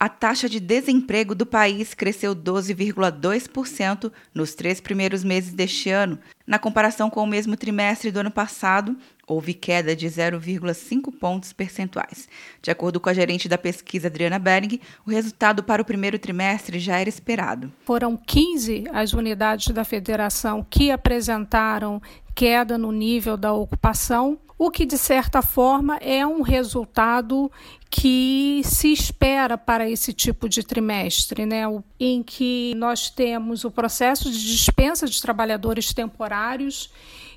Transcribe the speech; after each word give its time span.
a 0.00 0.08
taxa 0.08 0.48
de 0.48 0.58
desemprego 0.58 1.34
do 1.34 1.44
país 1.44 1.92
cresceu 1.92 2.34
12,2% 2.34 4.10
nos 4.34 4.54
três 4.54 4.80
primeiros 4.80 5.22
meses 5.22 5.52
deste 5.52 5.90
ano. 5.90 6.18
Na 6.46 6.58
comparação 6.58 7.10
com 7.10 7.22
o 7.22 7.26
mesmo 7.26 7.54
trimestre 7.54 8.10
do 8.10 8.20
ano 8.20 8.30
passado, 8.30 8.96
houve 9.26 9.52
queda 9.52 9.94
de 9.94 10.06
0,5 10.06 11.12
pontos 11.12 11.52
percentuais. 11.52 12.26
De 12.62 12.70
acordo 12.70 12.98
com 12.98 13.10
a 13.10 13.14
gerente 13.14 13.46
da 13.46 13.58
pesquisa, 13.58 14.08
Adriana 14.08 14.38
Berg, 14.38 14.80
o 15.06 15.10
resultado 15.10 15.62
para 15.62 15.82
o 15.82 15.84
primeiro 15.84 16.18
trimestre 16.18 16.78
já 16.78 16.98
era 16.98 17.10
esperado. 17.10 17.70
Foram 17.84 18.16
15 18.16 18.84
as 18.94 19.12
unidades 19.12 19.68
da 19.74 19.84
federação 19.84 20.66
que 20.68 20.90
apresentaram 20.90 22.00
queda 22.34 22.78
no 22.78 22.90
nível 22.90 23.36
da 23.36 23.52
ocupação, 23.52 24.38
o 24.60 24.70
que 24.70 24.84
de 24.84 24.98
certa 24.98 25.40
forma 25.40 25.96
é 26.02 26.26
um 26.26 26.42
resultado 26.42 27.50
que 27.88 28.60
se 28.62 28.92
espera 28.92 29.56
para 29.56 29.88
esse 29.88 30.12
tipo 30.12 30.50
de 30.50 30.62
trimestre, 30.62 31.46
né, 31.46 31.62
em 31.98 32.22
que 32.22 32.74
nós 32.76 33.08
temos 33.08 33.64
o 33.64 33.70
processo 33.70 34.30
de 34.30 34.38
dispensa 34.38 35.06
de 35.06 35.18
trabalhadores 35.22 35.94
temporários 35.94 36.92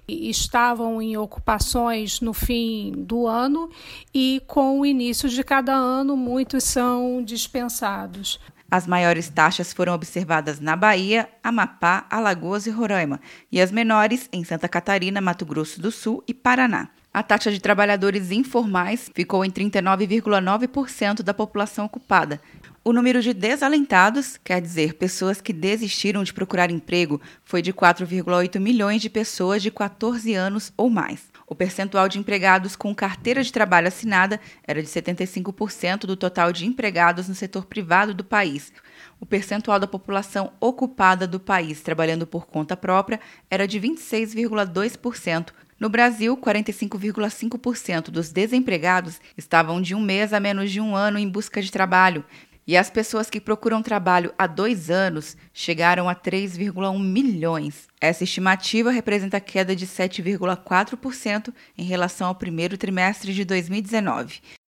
estavam 0.06 1.02
em 1.02 1.16
ocupações 1.16 2.20
no 2.20 2.34
fim 2.34 2.92
do 2.92 3.26
ano 3.26 3.70
e 4.14 4.42
com 4.46 4.82
o 4.82 4.86
início 4.86 5.30
de 5.30 5.46
cada 5.46 5.72
ano 5.74 6.18
muitos 6.18 6.66
são 6.66 7.24
dispensados. 7.24 8.38
As 8.70 8.86
maiores 8.86 9.30
taxas 9.30 9.72
foram 9.72 9.94
observadas 9.94 10.60
na 10.60 10.76
Bahia, 10.76 11.30
Amapá, 11.42 12.06
Alagoas 12.10 12.68
e 12.68 12.70
Roraima, 12.70 13.22
e 13.50 13.62
as 13.62 13.72
menores 13.72 14.28
em 14.34 14.44
Santa 14.44 14.68
Catarina, 14.68 15.22
Mato 15.22 15.46
Grosso 15.46 15.80
do 15.80 15.90
Sul 15.90 16.22
e 16.28 16.34
Paraná. 16.34 16.90
A 17.14 17.22
taxa 17.22 17.52
de 17.52 17.60
trabalhadores 17.60 18.32
informais 18.32 19.08
ficou 19.14 19.46
em 19.46 19.52
39,9% 19.52 21.22
da 21.22 21.32
população 21.32 21.86
ocupada. 21.86 22.42
O 22.84 22.92
número 22.92 23.22
de 23.22 23.36
desalentados, 23.36 24.40
quer 24.44 24.60
dizer, 24.60 24.96
pessoas 24.96 25.40
que 25.40 25.54
desistiram 25.54 26.24
de 26.24 26.34
procurar 26.34 26.72
emprego, 26.72 27.22
foi 27.46 27.62
de 27.62 27.72
4,8 27.72 28.60
milhões 28.60 29.00
de 29.00 29.12
pessoas 29.12 29.62
de 29.62 29.70
14 29.70 30.34
anos 30.34 30.74
ou 30.76 30.90
mais. 30.90 31.32
O 31.46 31.54
percentual 31.54 32.10
de 32.10 32.18
empregados 32.18 32.76
com 32.76 32.96
carteira 32.96 33.44
de 33.44 33.54
trabalho 33.54 33.90
assinada 33.90 34.42
era 34.66 34.82
de 34.82 34.88
75% 34.88 36.08
do 36.08 36.18
total 36.18 36.52
de 36.52 36.66
empregados 36.66 37.30
no 37.30 37.36
setor 37.36 37.66
privado 37.66 38.16
do 38.16 38.24
país. 38.24 38.74
O 39.20 39.26
percentual 39.26 39.80
da 39.80 39.86
população 39.86 40.52
ocupada 40.60 41.28
do 41.28 41.40
país 41.40 41.80
trabalhando 41.82 42.26
por 42.26 42.48
conta 42.48 42.76
própria 42.76 43.20
era 43.52 43.68
de 43.68 43.80
26,2%. 43.80 45.50
No 45.84 45.90
Brasil, 45.90 46.38
45,5% 46.38 48.10
dos 48.10 48.32
desempregados 48.32 49.20
estavam 49.38 49.82
de 49.82 49.94
um 49.94 50.00
mês 50.00 50.32
a 50.32 50.40
menos 50.40 50.72
de 50.72 50.80
um 50.80 50.96
ano 50.96 51.20
em 51.20 51.28
busca 51.28 51.62
de 51.62 51.70
trabalho. 51.70 52.24
E 52.66 52.78
as 52.78 52.90
pessoas 52.90 53.30
que 53.30 53.42
procuram 53.42 53.84
trabalho 53.84 54.34
há 54.38 54.48
dois 54.48 54.90
anos 54.90 55.36
chegaram 55.54 56.08
a 56.08 56.16
3,1 56.16 56.98
milhões. 57.04 57.90
Essa 58.00 58.24
estimativa 58.24 58.92
representa 58.92 59.42
queda 59.42 59.76
de 59.76 59.86
7,4% 59.86 61.54
em 61.78 61.84
relação 61.84 62.30
ao 62.30 62.36
primeiro 62.36 62.78
trimestre 62.78 63.34
de 63.34 63.44
2019. 63.44 64.40